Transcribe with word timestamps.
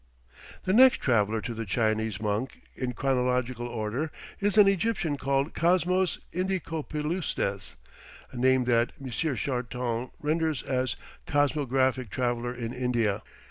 The 0.63 0.73
next 0.73 0.97
traveller 0.97 1.41
to 1.41 1.53
the 1.53 1.63
Chinese 1.63 2.19
monk, 2.19 2.63
in 2.75 2.93
chronological 2.93 3.67
order, 3.67 4.11
is 4.39 4.57
an 4.57 4.67
Egyptian 4.67 5.15
called 5.15 5.53
Cosmos 5.53 6.17
Indicopleustes, 6.33 7.75
a 8.31 8.35
name 8.37 8.63
that 8.63 8.93
M. 8.99 9.11
Charton 9.11 10.09
renders 10.19 10.63
as 10.63 10.95
"Cosmographic 11.27 12.09
traveller 12.09 12.51
in 12.51 12.73
India." 12.73 13.21